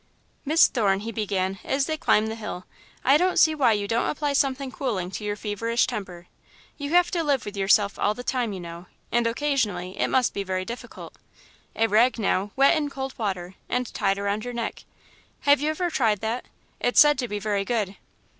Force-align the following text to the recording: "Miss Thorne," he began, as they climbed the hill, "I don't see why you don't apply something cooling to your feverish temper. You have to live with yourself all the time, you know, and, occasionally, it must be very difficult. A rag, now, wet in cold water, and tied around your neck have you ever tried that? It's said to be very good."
"Miss 0.45 0.67
Thorne," 0.67 1.01
he 1.01 1.11
began, 1.11 1.59
as 1.63 1.85
they 1.85 1.95
climbed 1.95 2.27
the 2.31 2.35
hill, 2.35 2.65
"I 3.05 3.17
don't 3.17 3.37
see 3.37 3.53
why 3.53 3.73
you 3.73 3.87
don't 3.87 4.09
apply 4.09 4.33
something 4.33 4.71
cooling 4.71 5.11
to 5.11 5.23
your 5.23 5.35
feverish 5.35 5.85
temper. 5.85 6.25
You 6.75 6.89
have 6.89 7.11
to 7.11 7.23
live 7.23 7.45
with 7.45 7.55
yourself 7.55 7.99
all 7.99 8.15
the 8.15 8.23
time, 8.23 8.51
you 8.51 8.59
know, 8.59 8.87
and, 9.11 9.27
occasionally, 9.27 9.95
it 9.99 10.07
must 10.09 10.33
be 10.33 10.41
very 10.41 10.65
difficult. 10.65 11.15
A 11.75 11.85
rag, 11.85 12.17
now, 12.17 12.49
wet 12.55 12.75
in 12.75 12.89
cold 12.89 13.13
water, 13.19 13.53
and 13.69 13.93
tied 13.93 14.17
around 14.17 14.43
your 14.43 14.55
neck 14.55 14.85
have 15.41 15.61
you 15.61 15.69
ever 15.69 15.91
tried 15.91 16.21
that? 16.21 16.47
It's 16.79 16.99
said 16.99 17.19
to 17.19 17.27
be 17.27 17.37
very 17.37 17.63
good." 17.63 17.95